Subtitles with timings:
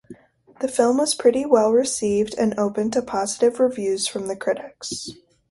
[0.61, 1.15] The film was
[1.45, 5.11] well received and opened to positive reviews from the critics.